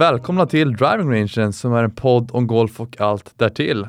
[0.00, 3.88] välkomna till Driving Rangen som är en podd om golf och allt därtill.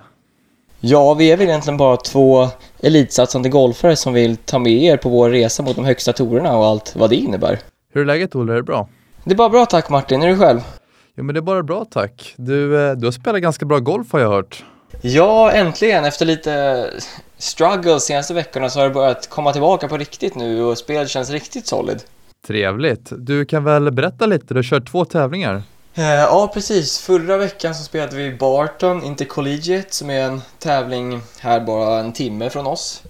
[0.80, 2.48] Ja, vi är väl egentligen bara två
[2.80, 6.66] elitsatsande golfare som vill ta med er på vår resa mot de högsta torerna och
[6.66, 7.60] allt vad det innebär.
[7.93, 8.52] Hur är läget Olle?
[8.54, 8.88] Är det bra?
[9.24, 10.60] Det är bara bra tack Martin, är du själv?
[11.16, 12.34] Jo men det är bara bra tack.
[12.38, 14.64] Du, eh, du har spelat ganska bra golf har jag hört.
[15.02, 16.06] Ja, äntligen!
[16.06, 16.86] Efter lite
[17.37, 21.29] struggle senaste veckorna så har det börjat komma tillbaka på riktigt nu och spelet känns
[21.29, 22.04] riktigt solid.
[22.48, 23.12] Trevligt.
[23.18, 25.64] Du kan väl berätta lite, du har kört två tävlingar.
[25.95, 27.00] Eh, ja, precis.
[27.00, 32.50] Förra veckan så spelade vi Barton Intercollegiate som är en tävling här bara en timme
[32.50, 33.03] från oss.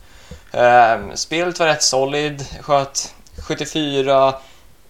[0.52, 3.14] Ehm, spelet var rätt solid, sköt
[3.48, 4.36] 74.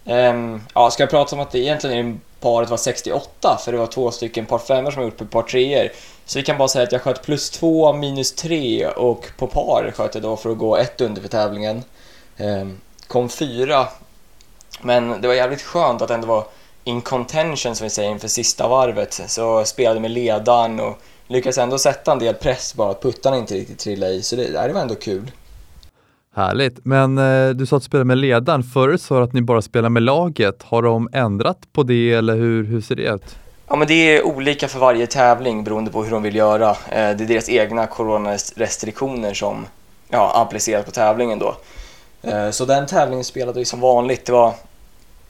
[0.04, 3.78] Ehm, ja, ska jag prata om att det egentligen är paret var 68 för det
[3.78, 5.88] var två stycken par femmor som har gjort på par treor.
[6.26, 9.92] Så vi kan bara säga att jag sköt plus två, minus tre och på par
[9.96, 11.84] sköt jag då för att gå ett under för tävlingen.
[12.36, 13.88] Ehm, kom fyra.
[14.80, 16.44] Men det var jävligt skönt att ändå vara
[16.84, 19.20] in contention som vi säger inför sista varvet.
[19.26, 23.54] Så spelade med ledaren och lyckades ändå sätta en del press bara att puttarna inte
[23.54, 24.22] riktigt trillade i.
[24.22, 25.30] Så det, det var ändå kul.
[26.34, 28.62] Härligt, men eh, du sa att du spelade med ledaren.
[28.62, 30.62] Förut sa du att ni bara spelar med laget.
[30.62, 33.36] Har de ändrat på det eller hur, hur ser det ut?
[33.68, 36.70] Ja, men det är olika för varje tävling beroende på hur de vill göra.
[36.70, 39.66] Eh, det är deras egna coronarestriktioner som
[40.08, 41.56] ja, appliceras på tävlingen då.
[42.22, 44.26] Eh, så den tävlingen spelade vi som vanligt.
[44.26, 44.54] Det var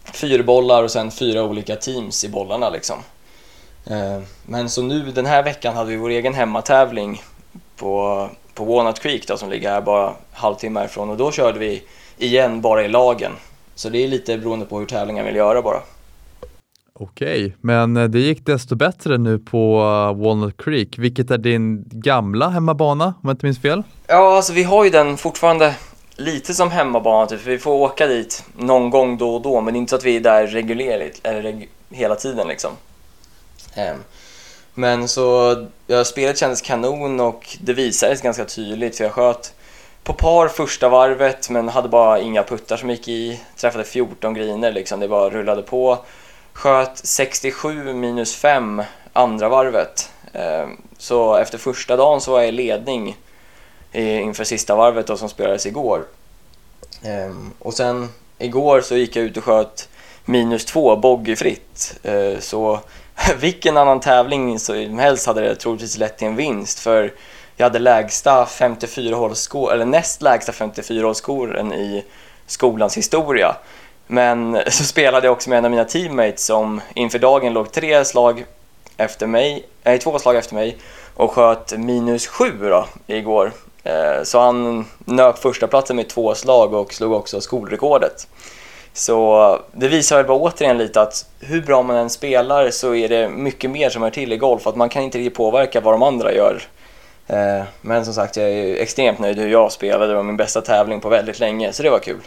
[0.04, 2.96] fyra bollar och sen fyra olika teams i bollarna liksom.
[3.86, 7.22] Eh, men så nu den här veckan hade vi vår egen hemmatävling
[7.76, 11.82] på, på Walnut Creek då, som ligger här bara halvtimme härifrån och då körde vi
[12.18, 13.32] igen bara i lagen.
[13.74, 15.80] Så det är lite beroende på hur tävlingen vill göra bara.
[16.94, 21.84] Okej, men eh, det gick desto bättre nu på eh, Walnut Creek, vilket är din
[21.90, 23.82] gamla hemmabana om jag inte minns fel?
[24.06, 25.74] Ja, alltså vi har ju den fortfarande
[26.16, 27.46] lite som hemmabana typ.
[27.46, 30.04] Vi får åka dit någon gång då och då, men det är inte så att
[30.04, 32.72] vi är där regulerligt, eller reg hela tiden liksom.
[33.76, 34.04] Um,
[34.74, 35.56] men så,
[35.86, 39.54] ja, spelet kändes kanon och det visades ganska tydligt för jag sköt
[40.04, 43.40] på par första varvet men hade bara inga puttar som gick i.
[43.56, 45.98] Träffade 14 griner liksom, det bara rullade på.
[46.52, 48.82] Sköt 67 minus 5
[49.12, 50.10] andra varvet.
[50.32, 53.16] Um, så efter första dagen så var jag i ledning
[53.92, 56.04] inför sista varvet då, som spelades igår.
[57.02, 58.08] Ehm, och sen
[58.38, 59.88] igår så gick jag ut och sköt
[60.24, 61.98] minus två bogeyfritt.
[62.02, 62.80] Ehm, så
[63.40, 67.12] vilken annan tävling som helst hade det troligtvis lett till en vinst för
[67.56, 72.04] jag hade lägsta 54 hålskor, eller näst lägsta 54 hålskoren i
[72.46, 73.56] skolans historia.
[74.06, 78.04] Men så spelade jag också med en av mina teammates som inför dagen låg tre
[78.04, 78.44] slag
[78.96, 80.76] efter mig, nej två slag efter mig
[81.14, 83.52] och sköt minus sju då igår.
[83.84, 88.28] Eh, så han nöp första platsen med två slag och slog också skolrekordet.
[88.92, 93.08] Så det visar väl bara återigen lite att hur bra man än spelar så är
[93.08, 94.66] det mycket mer som hör till i golf.
[94.66, 96.62] Att man kan inte riktigt påverka vad de andra gör.
[97.26, 100.06] Eh, men som sagt, jag är extremt nöjd hur jag spelade.
[100.06, 102.20] Det var min bästa tävling på väldigt länge, så det var kul.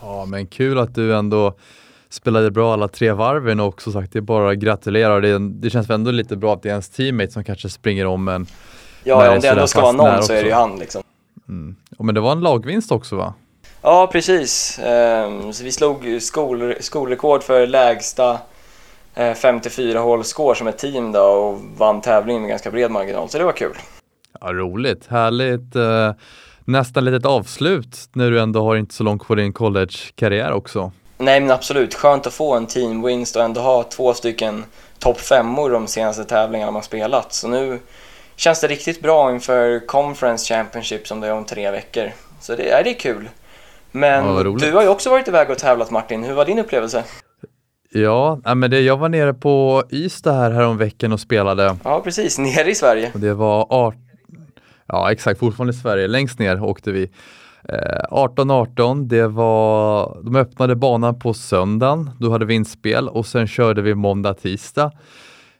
[0.00, 1.54] Ja, men kul att du ändå
[2.08, 5.20] spelade bra alla tre varven och som sagt, det är bara att gratulera.
[5.20, 8.28] Det, det känns ändå lite bra att det är ens teammate som kanske springer om
[8.28, 8.46] en
[9.04, 11.02] Ja, om det ändå ska vara någon så är det ju han liksom.
[11.48, 11.76] Mm.
[11.98, 13.34] Men det var en lagvinst också va?
[13.82, 14.78] Ja, precis.
[14.78, 18.38] Ehm, så vi slog skol, skolrekord för lägsta
[19.14, 23.28] 54 eh, hål score som ett team då och vann tävlingen med ganska bred marginal,
[23.28, 23.76] så det var kul.
[24.40, 25.76] Ja, roligt, härligt.
[25.76, 26.12] Eh,
[26.64, 30.92] nästan litet avslut när du ändå har inte så långt kvar din college-karriär också.
[31.18, 34.64] Nej men absolut, skönt att få en teamvinst och ändå ha två stycken
[34.98, 37.32] topp femmor de senaste tävlingarna man spelat.
[37.32, 37.78] Så nu
[38.40, 42.10] känns det riktigt bra inför Conference Championship som det är om tre veckor.
[42.40, 43.28] Så det, är, det är kul.
[43.92, 46.24] Men ja, du har ju också varit iväg och tävlat Martin.
[46.24, 47.04] Hur var din upplevelse?
[47.90, 51.76] Ja, men det, jag var nere på Ystad här, här om veckan och spelade.
[51.84, 52.38] Ja, precis.
[52.38, 53.10] Nere i Sverige.
[53.14, 53.96] Och det var art...
[54.86, 55.40] Ja, exakt.
[55.40, 56.06] Fortfarande i Sverige.
[56.06, 57.10] Längst ner åkte vi.
[58.10, 60.16] 18-18, eh, det var...
[60.22, 62.10] De öppnade banan på söndagen.
[62.20, 64.84] Då hade vi inspel och sen körde vi måndag, tisdag.
[64.84, 64.90] Eh,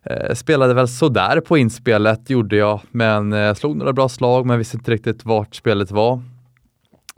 [0.02, 4.58] Eh, spelade väl sådär på inspelet gjorde jag, men eh, slog några bra slag men
[4.58, 6.22] visste inte riktigt vart spelet var.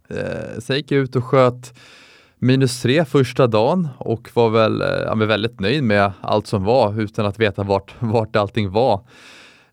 [0.09, 1.75] Eh, sen gick jag ut och sköt
[2.39, 7.01] minus tre första dagen och var väl eh, ja, väldigt nöjd med allt som var
[7.01, 9.01] utan att veta vart, vart allting var.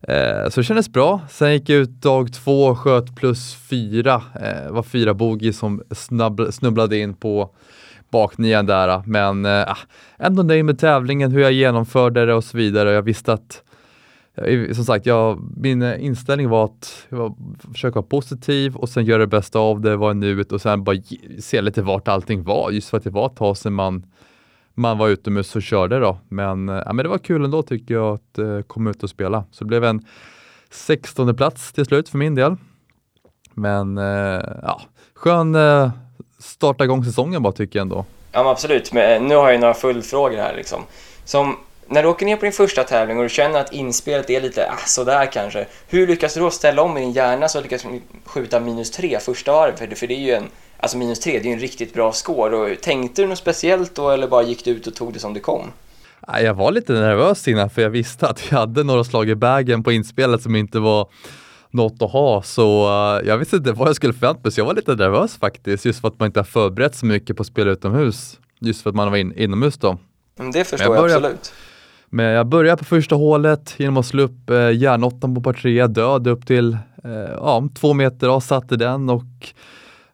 [0.02, 1.20] Eh, så det kändes bra.
[1.30, 4.22] Sen gick jag ut dag två och sköt plus fyra.
[4.42, 7.50] Eh, var fyra bogey som snabb, snubblade in på
[8.10, 9.02] baknian där.
[9.06, 9.76] Men äh,
[10.18, 12.92] ändå nöjd med tävlingen, hur jag genomförde det och så vidare.
[12.92, 13.62] Jag visste att
[14.72, 17.34] som sagt, jag, min eh, inställning var att var,
[17.72, 20.84] försöka vara positiv och sen göra det bästa av det, vara i nuet och sen
[20.84, 20.96] bara
[21.38, 22.70] se lite vart allting var.
[22.70, 24.06] Just för att det var ett tag sedan man,
[24.74, 26.18] man var utomhus och körde då.
[26.28, 29.10] Men, eh, ja, men det var kul ändå tycker jag att eh, komma ut och
[29.10, 29.44] spela.
[29.50, 30.04] Så det blev en
[30.70, 32.56] 16 plats till slut för min del.
[33.54, 34.80] Men eh, ja,
[35.14, 35.90] skön eh,
[36.40, 38.04] starta igång säsongen bara tycker jag ändå.
[38.32, 40.82] Ja men absolut, men eh, nu har jag några följdfrågor här liksom.
[41.24, 41.56] Som,
[41.86, 44.70] när du åker ner på din första tävling och du känner att inspelet är lite
[44.70, 45.66] ah, sådär kanske.
[45.88, 47.86] Hur lyckas du då ställa om i din hjärna så att du lyckas
[48.24, 49.78] skjuta minus tre första varvet?
[49.78, 52.12] För, för det är ju en, alltså minus tre, det är ju en riktigt bra
[52.12, 52.56] score.
[52.56, 55.34] Och, tänkte du något speciellt då eller bara gick du ut och tog det som
[55.34, 55.72] det kom?
[56.42, 59.82] Jag var lite nervös innan för jag visste att jag hade några slag i bagen
[59.82, 61.08] på inspelet som inte var
[61.70, 62.42] något att ha.
[62.42, 65.36] Så uh, jag visste inte vad jag skulle förvänta mig, så jag var lite nervös
[65.36, 65.84] faktiskt.
[65.84, 68.38] Just för att man inte har förberett så mycket på att spela utomhus.
[68.58, 69.98] Just för att man var in, inomhus då.
[70.38, 71.52] Men det förstår jag, jag absolut.
[72.12, 75.86] Men jag började på första hålet genom att slå upp eh, järnåttan på par tre,
[75.86, 76.72] död upp till
[77.04, 79.24] eh, ja, två meter och satte den och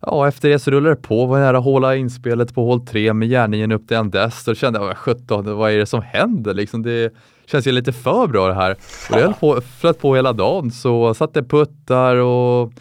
[0.00, 3.28] ja, efter det så rullade det på, var nära håla inspelet på hål tre med
[3.28, 4.44] järnien upp till en dess.
[4.44, 6.82] Då kände jag, 17, vad är det som händer liksom?
[6.82, 7.12] Det
[7.46, 8.76] känns ju lite för bra det här.
[9.10, 12.72] Och det höll på, flöt på hela dagen, så satte puttar och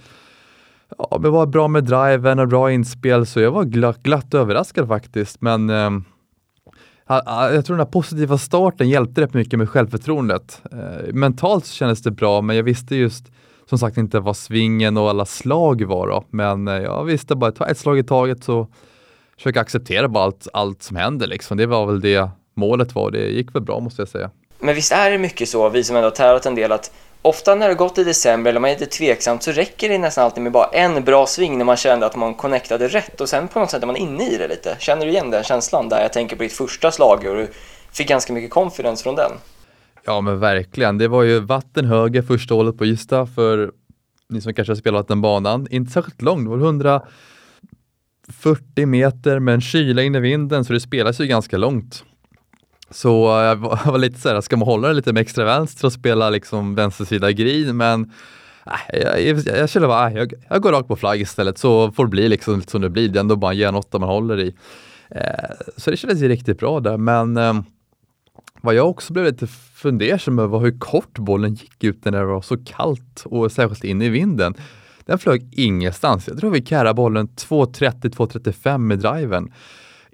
[0.98, 4.88] ja, det var bra med driven och bra inspel, så jag var glatt, glatt överraskad
[4.88, 5.42] faktiskt.
[5.42, 5.92] Men eh,
[7.54, 10.62] jag tror den här positiva starten hjälpte rätt mycket med självförtroendet.
[10.72, 13.32] Eh, mentalt kändes det bra, men jag visste just
[13.70, 16.24] som sagt inte vad svingen och alla slag var då.
[16.30, 18.68] Men eh, jag visste bara, ta ett slag i taget så
[19.38, 21.58] försöka acceptera bara allt, allt som händer liksom.
[21.58, 23.12] Det var väl det målet var.
[23.12, 24.32] Det gick väl bra måste jag säga.
[24.60, 26.92] Men visst är det mycket så, vi som ändå har tävlat en del, att
[27.22, 30.24] ofta när det gått i december eller man är lite tveksam så räcker det nästan
[30.24, 33.48] alltid med bara en bra sving när man kände att man connectade rätt och sen
[33.48, 34.76] på något sätt är man inne i det lite.
[34.80, 36.02] Känner du igen den känslan där?
[36.02, 37.52] Jag tänker på ditt första slag och du
[37.92, 39.32] fick ganska mycket confidence från den.
[40.06, 40.98] Ja men verkligen.
[40.98, 43.72] Det var ju vatten höger första hålet på Ystad för
[44.30, 45.68] ni som kanske har spelat den banan.
[45.72, 50.80] Inte särskilt lång, det var 140 meter med en kyla in i vinden så det
[50.80, 52.04] spelas ju ganska långt.
[52.90, 55.94] Så jag var lite så här, ska man hålla det lite med extra vänster och
[55.94, 58.12] spela liksom vänstersida green men
[58.66, 61.92] äh, jag, jag, jag känner bara, äh, jag, jag, går rakt på flagg istället så
[61.92, 63.10] får det bli liksom som det blir.
[63.10, 64.56] Det är ändå bara en järnåtta man håller i.
[65.10, 65.22] Eh,
[65.78, 67.54] så det kändes ju riktigt bra där men eh,
[68.62, 72.26] vad jag också blev lite fundersam över var hur kort bollen gick ut när det
[72.26, 74.56] var så kallt och särskilt in i vinden.
[75.06, 76.28] Den flög ingenstans.
[76.28, 79.52] Jag tror vi carrade bollen 2.30-2.35 med driven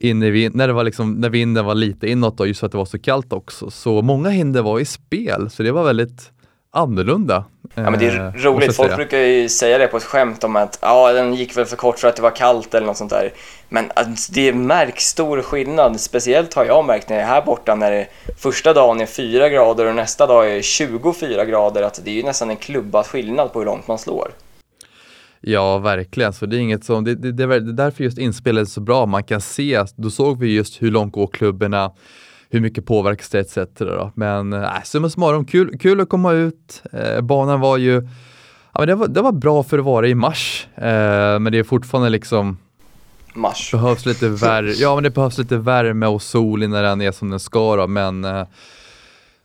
[0.03, 2.71] in i när, det var liksom, när vinden var lite inåt då, just för att
[2.71, 3.71] det var så kallt också.
[3.71, 6.31] Så många hinder var i spel, så det var väldigt
[6.71, 7.45] annorlunda.
[7.75, 8.75] Ja, men det är eh, roligt.
[8.75, 11.75] Folk brukar ju säga det på ett skämt om att ja, den gick väl för
[11.75, 13.33] kort för att det var kallt eller något sånt där.
[13.69, 15.99] Men alltså, det märks stor skillnad.
[15.99, 18.07] Speciellt har jag märkt när jag är här borta när det
[18.37, 21.83] första dagen är 4 grader och nästa dag är 24 grader.
[21.83, 24.31] Att det är ju nästan en klubbas skillnad på hur långt man slår.
[25.41, 26.33] Ja, verkligen.
[26.33, 29.05] Så det är inget som, det, det, det är därför just inspelet är så bra.
[29.05, 31.91] Man kan se, då såg vi just hur långt går klubborna,
[32.49, 33.57] hur mycket påverkas det etc.
[33.77, 34.11] Då.
[34.15, 36.83] Men äh, summa summarum, kul, kul att komma ut.
[36.91, 37.93] Eh, banan var ju,
[38.73, 41.57] ja, men det, var, det var bra för att vara i mars, eh, men det
[41.57, 42.57] är fortfarande liksom
[43.33, 43.71] Mars.
[43.71, 47.29] Behövs lite värme, ja men det behövs lite värme och sol innan den är som
[47.29, 48.43] den ska då, men eh,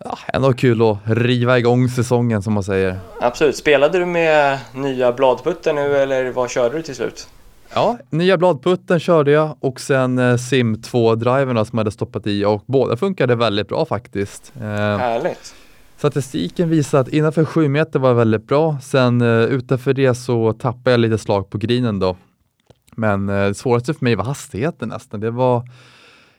[0.04, 2.98] ja, ändå kul att riva igång säsongen som man säger.
[3.20, 3.56] Absolut.
[3.56, 7.28] Spelade du med nya bladputten nu eller vad körde du till slut?
[7.74, 12.44] Ja, nya bladputten körde jag och sen eh, sim 2-driverna som jag hade stoppat i
[12.44, 14.52] och båda funkade väldigt bra faktiskt.
[14.56, 15.54] Eh, Härligt.
[15.96, 18.78] Statistiken visar att innanför 7 meter var väldigt bra.
[18.82, 22.16] Sen eh, utanför det så tappade jag lite slag på grinen då.
[22.98, 25.20] Men det svåraste för mig var hastigheten nästan.
[25.20, 25.62] Det var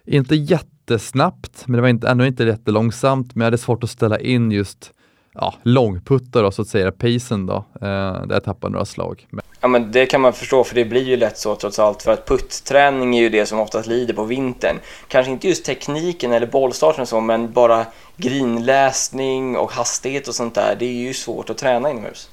[0.07, 3.35] inte jättesnabbt, men det var inte, ännu inte jättelångsamt.
[3.35, 4.91] Men jag hade svårt att ställa in just
[5.33, 9.27] ja, långputtar då, så att säga, pacen då, eh, där jag tappade några slag.
[9.29, 9.41] Men...
[9.61, 12.11] Ja men det kan man förstå för det blir ju lätt så trots allt för
[12.11, 14.75] att putträning är ju det som oftast lider på vintern.
[15.07, 17.85] Kanske inte just tekniken eller bollstarten och så men bara
[18.17, 22.29] grinläsning och hastighet och sånt där, det är ju svårt att träna inomhus.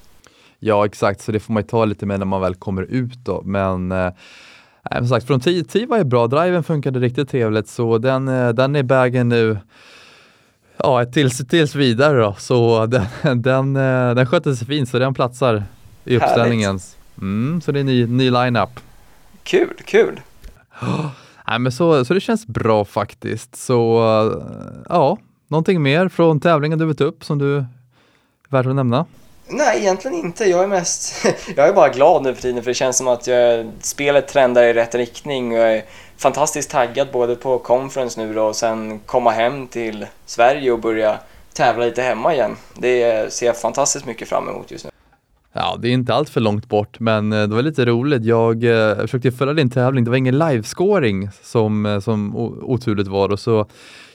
[0.58, 3.18] Ja exakt, så det får man ju ta lite med när man väl kommer ut
[3.24, 3.42] då.
[3.42, 4.12] Men eh,
[4.90, 8.48] som sagt, från 10 10 var ju bra, driven funkade riktigt trevligt så den, eh,
[8.48, 9.58] den är bagen nu
[10.76, 12.34] ja, tills, tills vidare då.
[12.38, 13.06] Så den,
[13.42, 15.64] den, eh, den sköter sig fint så den platsar
[16.04, 16.78] i uppställningen.
[17.18, 18.80] Mm, så det är ny, ny line-up.
[19.42, 20.20] Kul, kul!
[21.48, 23.56] Nej, men så, så det känns bra faktiskt.
[23.56, 24.00] Så
[24.88, 27.66] ja, någonting mer från tävlingen du vet upp som du är
[28.48, 29.06] värt att nämna?
[29.48, 30.44] Nej, egentligen inte.
[30.44, 31.26] Jag är mest...
[31.56, 34.62] jag är bara glad nu för tiden för det känns som att jag, spelet trendar
[34.62, 35.52] i rätt riktning.
[35.52, 35.84] Och jag är
[36.16, 41.18] fantastiskt taggad både på conference nu då och sen komma hem till Sverige och börja
[41.52, 42.56] tävla lite hemma igen.
[42.74, 44.90] Det ser jag fantastiskt mycket fram emot just nu.
[45.56, 48.24] Ja, det är inte allt för långt bort, men eh, det var lite roligt.
[48.24, 50.04] Jag eh, försökte följa din tävling.
[50.04, 53.66] Det var ingen livescoring som, eh, som oturligt var och så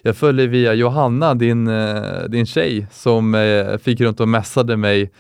[0.02, 5.12] jag följer via Johanna, din, eh, din tjej, som eh, fick runt och mässade mig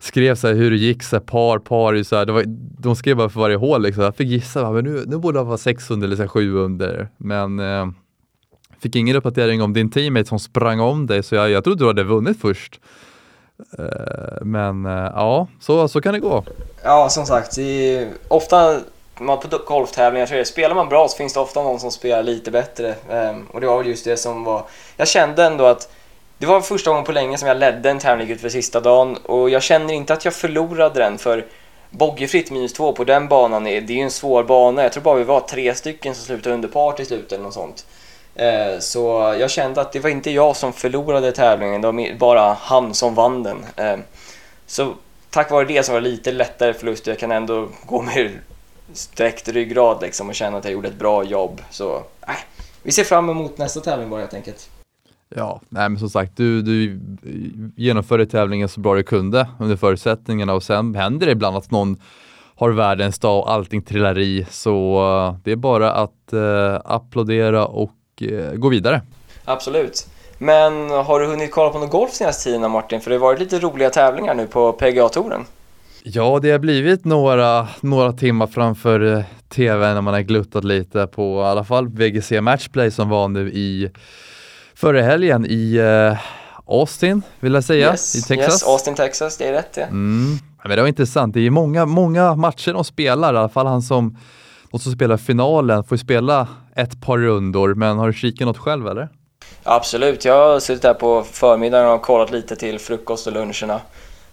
[0.00, 2.44] skrev så här hur det gick, så här, par, par, så här, det var,
[2.78, 4.04] de skrev bara för varje hål liksom.
[4.04, 7.06] Jag fick gissa, men nu, nu borde det vara 600 eller 700.
[7.16, 7.86] Men eh,
[8.80, 11.86] fick ingen uppdatering om din teammate som sprang om dig, så jag, jag trodde du
[11.86, 12.80] hade vunnit först.
[13.78, 16.44] Eh, men eh, ja, så, så kan det gå.
[16.84, 17.58] Ja, som sagt,
[18.28, 18.80] ofta
[19.20, 21.90] man på golftävlingar så är det, spelar man bra så finns det ofta någon som
[21.90, 22.94] spelar lite bättre.
[23.10, 24.64] Ehm, och det var väl just det som var,
[24.96, 25.92] jag kände ändå att
[26.38, 29.16] det var första gången på länge som jag ledde en tävling ut för sista dagen
[29.16, 31.46] och jag känner inte att jag förlorade den för
[31.90, 34.82] Bogeyfritt minus två på den banan, är, det är ju en svår bana.
[34.82, 37.54] Jag tror bara vi var tre stycken som slutade under par till slut eller något
[37.54, 37.86] sånt.
[38.36, 42.56] Ehm, så jag kände att det var inte jag som förlorade tävlingen, det var bara
[42.60, 43.66] han som vann den.
[43.76, 44.02] Ehm,
[44.66, 44.94] så
[45.30, 48.38] tack vare det så var det lite lättare förlust jag kan ändå gå med
[48.92, 51.60] sträckt ryggrad liksom och känna att jag gjorde ett bra jobb.
[51.70, 51.96] Så
[52.28, 52.34] äh,
[52.82, 54.70] vi ser fram emot nästa tävling bara helt enkelt.
[55.36, 57.00] Ja, nej men som sagt, du, du
[57.76, 62.00] genomförde tävlingen så bra du kunde under förutsättningarna och sen händer det ibland att någon
[62.56, 64.46] har världens dag och allting trillar i.
[64.50, 67.92] Så uh, det är bara att uh, applådera och
[68.22, 69.02] uh, gå vidare.
[69.44, 70.08] Absolut.
[70.38, 73.00] Men har du hunnit kolla på någon golf senaste tiden Martin?
[73.00, 75.44] För det har varit lite roliga tävlingar nu på PGA-touren.
[76.02, 81.06] Ja, det har blivit några, några timmar framför eh, tv när man har gluttat lite
[81.06, 83.90] på i alla fall VGC Matchplay som var nu i
[84.74, 86.18] förra helgen i uh,
[86.66, 88.54] Austin, vill jag säga, yes, i Texas.
[88.54, 89.82] Yes, Austin, Texas, det är rätt det.
[89.82, 90.38] Mm.
[90.64, 93.82] Men det var intressant, det är många, många matcher de spelar, i alla fall han
[93.82, 94.18] som,
[94.70, 98.88] de som spelar finalen får spela ett par rundor, men har du kikat något själv
[98.88, 99.08] eller?
[99.62, 103.80] Absolut, jag har suttit där på förmiddagen och kollat lite till frukost och luncherna.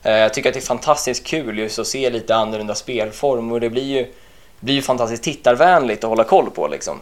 [0.03, 3.59] Eh, jag tycker att det är fantastiskt kul just att se lite annorlunda spelform och
[3.59, 4.13] det blir ju,
[4.59, 6.99] blir ju fantastiskt tittarvänligt att hålla koll på liksom.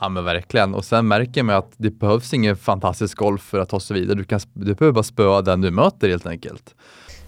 [0.00, 3.68] Ja men verkligen och sen märker man att det behövs ingen fantastisk golf för att
[3.68, 4.18] ta sig vidare.
[4.18, 6.74] Du, kan, du behöver bara spöa den du möter helt enkelt.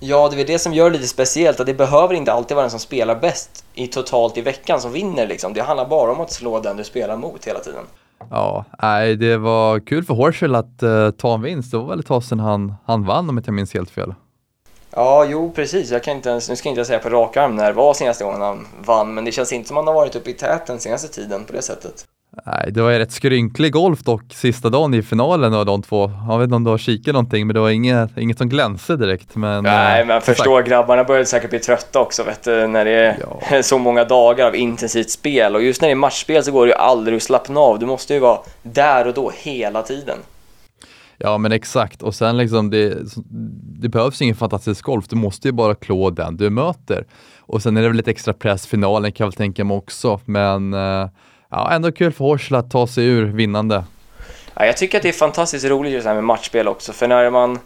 [0.00, 2.64] Ja, det är det som gör det lite speciellt, att det behöver inte alltid vara
[2.64, 5.52] den som spelar bäst i totalt i veckan som vinner liksom.
[5.52, 7.84] Det handlar bara om att slå den du spelar mot hela tiden.
[8.30, 11.70] Ja, nej, det var kul för Horschel att uh, ta en vinst.
[11.70, 14.14] Det var väl ett tag sedan han, han vann om jag inte minns helt fel.
[14.90, 15.90] Ja, jo precis.
[15.90, 17.95] Jag kan inte ens, nu ska jag inte säga på rak arm när det var
[17.95, 20.81] senaste gången han vann, men det känns inte som han har varit uppe i täten
[20.81, 22.07] senaste tiden på det sättet.
[22.45, 26.11] Nej, det var ju rätt skrynklig golf dock sista dagen i finalen av de två.
[26.28, 28.97] Jag vet inte om du har kikat någonting, men det var inget, inget som glänste
[28.97, 29.37] direkt.
[29.37, 33.19] Men, Nej, men förstår grabbarna började säkert bli trötta också vet du, när det är
[33.50, 33.62] ja.
[33.62, 35.55] så många dagar av intensivt spel.
[35.55, 37.78] Och just när det är matchspel så går det ju aldrig att slappna av.
[37.78, 40.19] Du måste ju vara där och då hela tiden.
[41.18, 42.99] Ja men exakt och sen liksom det,
[43.80, 47.06] det behövs ingen fantastisk golf, du måste ju bara klå den du möter.
[47.40, 50.20] Och sen är det väl lite extra press finalen kan jag väl tänka mig också,
[50.25, 51.08] men eh,
[51.50, 53.85] ja, ändå kul för Horsla att ta sig ur vinnande.
[54.54, 57.08] Ja, jag tycker att det är fantastiskt roligt just det här med matchspel också, för
[57.08, 57.58] när man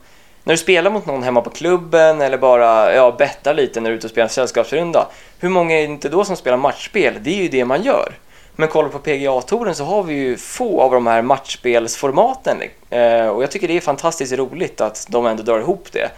[0.45, 3.95] när du spelar mot någon hemma på klubben eller bara ja, bettar lite när du
[3.95, 5.07] är ute och spelar en sällskapsrunda,
[5.39, 7.15] hur många är det inte då som spelar matchspel?
[7.23, 8.15] Det är ju det man gör.
[8.61, 12.57] Men kollar på PGA-touren så har vi ju få av de här matchspelsformaten
[12.91, 16.11] eh, och jag tycker det är fantastiskt roligt att de ändå drar ihop det.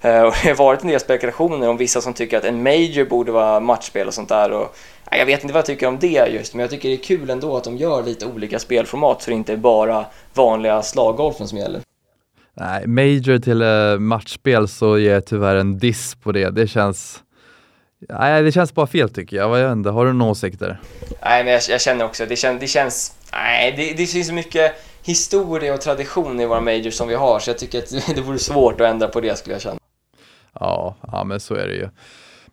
[0.00, 3.04] Eh, och det har varit en del spekulationer om vissa som tycker att en major
[3.04, 4.52] borde vara matchspel och sånt där.
[4.52, 4.76] Och,
[5.10, 7.30] jag vet inte vad jag tycker om det just, men jag tycker det är kul
[7.30, 11.58] ändå att de gör lite olika spelformat så det inte är bara vanliga slaggolfen som
[11.58, 11.80] gäller.
[12.54, 16.50] Nej, major till eh, matchspel så ger jag tyvärr en diss på det.
[16.50, 17.22] Det känns
[18.00, 19.48] Nej, det känns bara fel tycker jag.
[19.48, 20.80] Vad jag Har du någon åsikt där?
[21.24, 23.12] Nej, men jag, jag känner också, det, kän, det känns...
[23.32, 27.38] Nej, det, det finns så mycket historia och tradition i våra majors som vi har,
[27.38, 29.78] så jag tycker att det vore svårt att ändra på det skulle jag känna.
[30.60, 31.88] Ja, ja men så är det ju.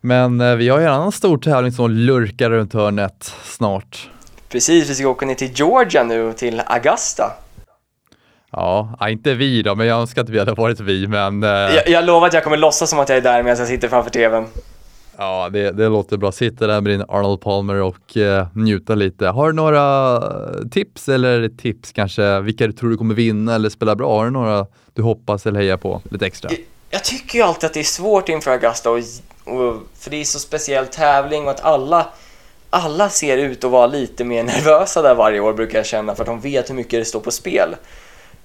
[0.00, 4.10] Men eh, vi har ju en annan stor tävling som lurkar runt hörnet snart.
[4.48, 7.32] Precis, vi ska åka ner till Georgia nu, till Augusta.
[8.50, 11.42] Ja, inte vi då, men jag önskar att vi hade varit vi, men...
[11.42, 11.50] Eh...
[11.50, 13.88] Jag, jag lovar att jag kommer låtsas som att jag är där medan jag sitter
[13.88, 14.46] framför TVn.
[15.18, 16.32] Ja, det, det låter bra.
[16.32, 19.26] Sitta där med din Arnold Palmer och eh, njuta lite.
[19.26, 20.20] Har du några
[20.70, 22.40] tips eller tips kanske?
[22.40, 24.16] Vilka du tror du kommer vinna eller spela bra?
[24.16, 26.50] Har du några du hoppas eller hejar på lite extra?
[26.50, 28.98] Jag, jag tycker ju alltid att det är svårt inför Augusta och,
[29.44, 32.06] och, för det är så speciell tävling och att alla
[32.70, 36.22] alla ser ut att vara lite mer nervösa där varje år brukar jag känna för
[36.22, 37.76] att de vet hur mycket det står på spel.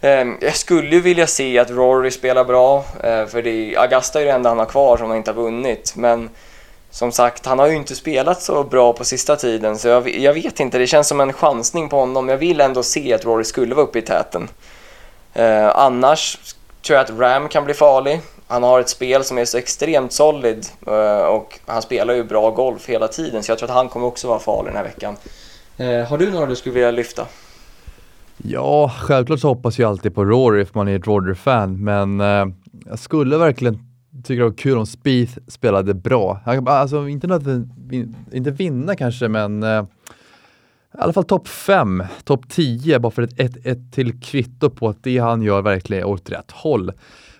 [0.02, 4.26] Ehm, jag skulle ju vilja se att Rory spelar bra, eh, för det, Augusta är
[4.26, 6.30] det enda han har kvar som han inte har vunnit, men
[6.92, 10.34] som sagt, han har ju inte spelat så bra på sista tiden så jag, jag,
[10.34, 12.30] vet inte, det känns som en chansning på honom.
[12.30, 14.48] Jag vill ändå se att Rory skulle vara uppe i täten.
[15.34, 16.38] Eh, annars
[16.82, 18.22] tror jag att Ram kan bli farlig.
[18.48, 22.50] han har ett spel som är så extremt solid eh, och han spelar ju bra
[22.50, 25.16] golf hela tiden så jag tror att han kommer också vara farlig den här veckan.
[25.78, 27.26] Eh, har du några du skulle vilja lyfta?
[28.38, 32.46] Ja, självklart så hoppas jag alltid på Rory för man är ett Rory-fan, men eh,
[32.86, 33.91] jag skulle verkligen
[34.24, 36.40] Tycker det var kul om Spieth spelade bra.
[36.66, 37.66] Alltså inte,
[38.32, 39.84] inte vinna kanske, men eh,
[40.94, 44.90] i alla fall topp 5, topp 10, bara för ett, ett, ett till kvitto på
[44.90, 46.92] att det han gör verkligen är åt rätt håll.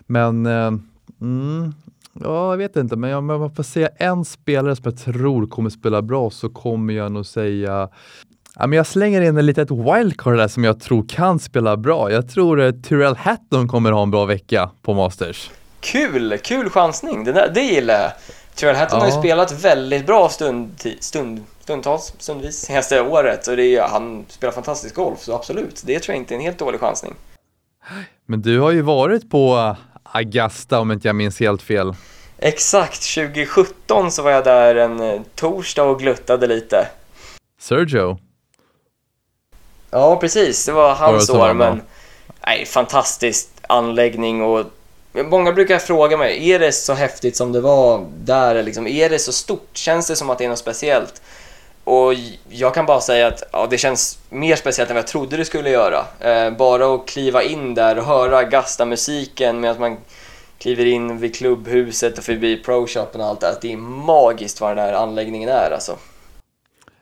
[0.06, 0.72] Men eh,
[1.20, 1.74] mm,
[2.12, 5.70] ja, jag vet inte, men om jag får säga en spelare som jag tror kommer
[5.70, 7.88] spela bra så kommer jag nog säga
[8.58, 12.12] Ja, men jag slänger in en litet wildcard där som jag tror kan spela bra.
[12.12, 15.50] Jag tror att eh, Tyrell Hatton kommer ha en bra vecka på Masters.
[15.82, 16.38] Kul!
[16.38, 17.24] Kul chansning!
[17.24, 18.12] Det, där, det gillar jag.
[18.54, 19.04] Tyrell Hatton ja.
[19.04, 24.24] har ju spelat väldigt bra stund, stund, stundtals, stundvis senaste året och det är, han
[24.28, 27.14] spelar fantastisk golf, så absolut, det tror jag inte är en helt dålig chansning.
[28.26, 31.94] Men du har ju varit på Augusta om inte jag minns helt fel.
[32.38, 36.88] Exakt, 2017 så var jag där en eh, torsdag och gluttade lite.
[37.60, 38.18] Sergio?
[39.90, 40.66] Ja, precis.
[40.66, 41.82] Det var hans år, men
[42.46, 44.66] nej, fantastisk anläggning och
[45.12, 48.62] Många brukar fråga mig, är det så häftigt som det var där?
[48.62, 49.68] Liksom, är det så stort?
[49.72, 51.22] Känns det som att det är något speciellt?
[51.84, 52.14] Och
[52.48, 55.44] jag kan bara säga att ja, det känns mer speciellt än vad jag trodde det
[55.44, 56.04] skulle göra.
[56.20, 59.96] Eh, bara att kliva in där och höra Gasta-musiken medan man
[60.58, 64.84] kliver in vid klubbhuset och förbi pro-shoppen och allt det Det är magiskt vad den
[64.84, 65.96] här anläggningen är alltså.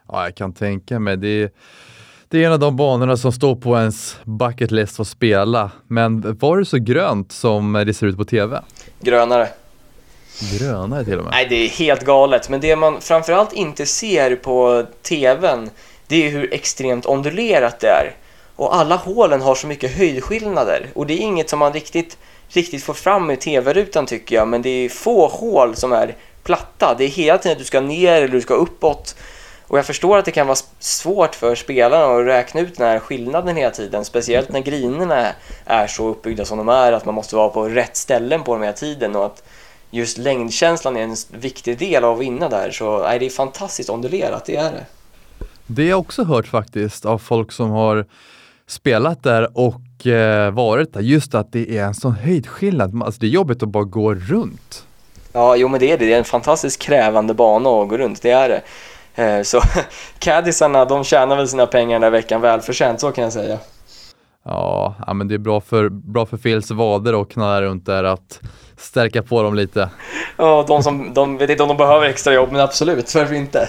[0.09, 1.17] Ja, jag kan tänka mig.
[1.17, 1.51] Det är
[2.31, 5.71] det är en av de banorna som står på ens bucket list att spela.
[5.87, 8.61] Men var det så grönt som det ser ut på TV?
[9.01, 9.49] Grönare.
[10.59, 11.31] Grönare till och med?
[11.33, 12.49] Nej, det är helt galet.
[12.49, 15.71] Men det man framförallt inte ser på TVn,
[16.07, 18.15] det är hur extremt ondulerat det är.
[18.57, 20.87] Och alla hålen har så mycket höjdskillnader.
[20.95, 22.19] Och det är inget som man riktigt,
[22.49, 24.49] riktigt får fram i TV-rutan tycker jag.
[24.49, 26.95] Men det är få hål som är platta.
[26.99, 29.17] Det är hela tiden att du ska ner eller du ska uppåt.
[29.71, 32.99] Och jag förstår att det kan vara svårt för spelarna att räkna ut den här
[32.99, 35.27] skillnaden hela tiden, speciellt när grinerna
[35.65, 38.63] är så uppbyggda som de är, att man måste vara på rätt ställen på dem
[38.63, 39.43] hela tiden och att
[39.91, 42.71] just längdkänslan är en viktig del av att vinna där.
[42.71, 44.87] Så nej, det är fantastiskt ondulerat, det är det.
[45.67, 48.07] Det har jag också hört faktiskt av folk som har
[48.67, 53.03] spelat där och eh, varit där, just att det är en sån höjdskillnad.
[53.03, 54.87] Alltså det är jobbigt att bara gå runt.
[55.33, 56.05] Ja, jo men det är det.
[56.05, 58.63] Det är en fantastiskt krävande bana att gå runt, det är det.
[59.15, 59.61] Eh, så
[60.19, 63.59] caddisarna, de tjänar väl sina pengar den här veckan välförtjänt, så kan jag säga.
[64.45, 68.05] Ja, ja men det är bra för, bra för Phils vader och knalla runt där
[68.05, 68.41] att
[68.77, 69.89] stärka på dem lite.
[70.37, 73.69] Ja, de som, de vet inte om de behöver extra jobb, men absolut, varför inte?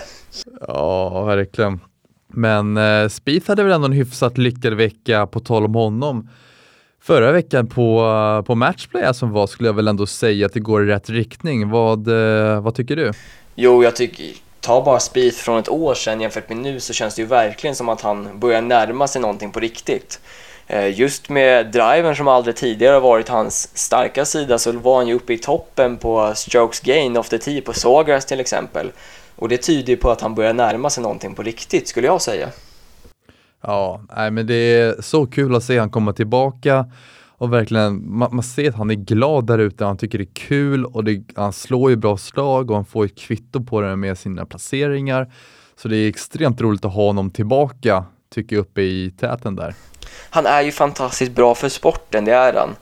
[0.67, 1.79] Ja, verkligen.
[2.27, 6.29] Men eh, Spieth hade väl ändå en hyfsat lyckad vecka på tal om honom.
[7.01, 10.83] Förra veckan på, på matchplay som var skulle jag väl ändå säga att det går
[10.83, 11.69] i rätt riktning.
[11.69, 13.11] Vad, eh, vad tycker du?
[13.55, 14.25] Jo, jag tycker
[14.61, 17.75] ta bara Spieth från ett år sedan jämfört med nu så känns det ju verkligen
[17.75, 20.19] som att han börjar närma sig någonting på riktigt.
[20.67, 25.07] Eh, just med driven som aldrig tidigare har varit hans starka sida så var han
[25.07, 28.91] ju uppe i toppen på strokes gain of the tee på Sawgrass till exempel.
[29.35, 32.21] Och det tyder ju på att han börjar närma sig någonting på riktigt skulle jag
[32.21, 32.49] säga.
[33.61, 36.85] Ja, nej, men det är så kul att se han komma tillbaka
[37.41, 40.33] och verkligen, man, man, ser att han är glad där ute, han tycker det är
[40.47, 43.95] kul och det, han slår ju bra slag och han får ett kvitto på det
[43.95, 45.33] med sina placeringar.
[45.75, 49.75] Så det är extremt roligt att ha honom tillbaka, tycker jag, uppe i täten där.
[50.29, 52.75] Han är ju fantastiskt bra för sporten, det är han.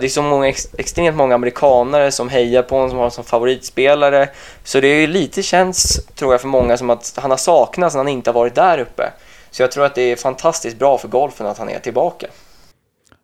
[0.00, 3.24] Det är så många, extremt många amerikanare som hejar på honom, som har honom som
[3.24, 4.28] favoritspelare.
[4.64, 7.94] Så det är ju lite känns, tror jag, för många som att han har saknats
[7.94, 9.12] när han inte har varit där uppe.
[9.50, 12.26] Så jag tror att det är fantastiskt bra för golfen att han är tillbaka.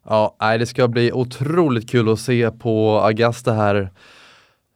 [0.09, 3.91] Ja, nej, det ska bli otroligt kul att se på Augusta här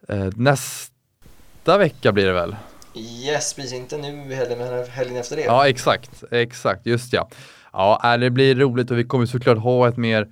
[0.09, 2.57] eh, nästa vecka blir det väl?
[2.95, 5.43] Yes, precis inte nu heller, men helgen efter det.
[5.43, 7.29] Ja, exakt, exakt, just ja.
[7.73, 10.29] Ja, det blir roligt och vi kommer såklart ha ett mer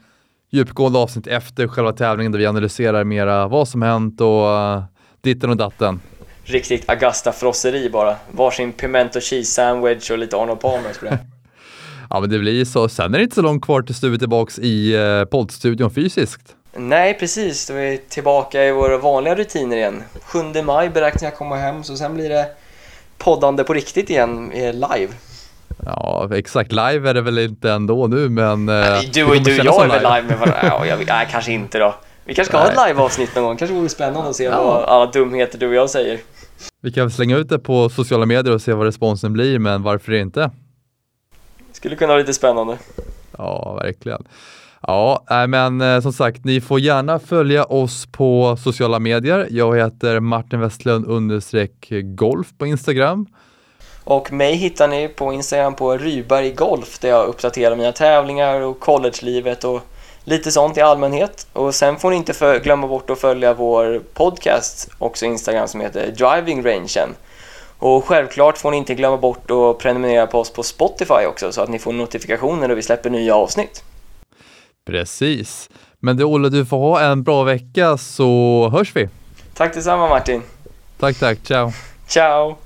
[0.50, 4.83] djupgående avsnitt efter själva tävlingen där vi analyserar mera vad som hänt och uh,
[5.20, 6.00] ditten och datten.
[6.44, 8.16] Riktigt Augusta-frosseri bara.
[8.30, 11.18] Varsin pimento cheese sandwich och lite Arnold Palmer på det.
[12.14, 12.88] Ja, men det blir så.
[12.88, 16.57] Sen är det inte så långt kvar tills du är tillbaks i eh, poddstudion fysiskt.
[16.77, 17.66] Nej, precis.
[17.66, 20.03] Då är vi tillbaka i våra vanliga rutiner igen.
[20.22, 22.46] 7 maj beräknar jag komma hem, så sen blir det
[23.18, 25.09] poddande på riktigt igen, live.
[25.85, 26.72] Ja, exakt.
[26.72, 28.68] Live är det väl inte ändå nu, men...
[28.68, 30.61] Eh, nej, du och du, jag är väl live med varandra?
[30.62, 31.94] Ja, jag, nej, kanske inte då.
[32.24, 32.74] Vi kanske ska nej.
[32.74, 33.57] ha ett live-avsnitt någon gång.
[33.57, 34.64] kanske vore spännande att se ja.
[34.64, 36.20] vad alla dumheter du och jag säger.
[36.83, 40.12] Vi kan slänga ut det på sociala medier och se vad responsen blir, men varför
[40.12, 40.50] inte?
[41.74, 42.78] Skulle kunna vara lite spännande.
[43.38, 44.24] Ja, verkligen.
[44.87, 49.46] Ja, men eh, som sagt, ni får gärna följa oss på sociala medier.
[49.50, 53.26] Jag heter Martin Westlund understreck golf på Instagram.
[54.04, 58.80] Och mig hittar ni på Instagram på Ryberg Golf där jag uppdaterar mina tävlingar och
[58.80, 59.80] collegelivet och
[60.24, 61.46] lite sånt i allmänhet.
[61.52, 65.80] Och sen får ni inte för, glömma bort att följa vår podcast, också Instagram, som
[65.80, 67.14] heter Driving Rangen.
[67.85, 71.61] Och självklart får ni inte glömma bort att prenumerera på oss på Spotify också så
[71.61, 73.85] att ni får notifikationer när vi släpper nya avsnitt.
[74.87, 75.70] Precis.
[76.01, 79.09] Men det Olle, du får ha en bra vecka så hörs vi.
[79.55, 80.42] Tack detsamma Martin.
[80.99, 81.38] Tack, tack.
[81.44, 81.73] Ciao.
[82.09, 82.57] Ciao.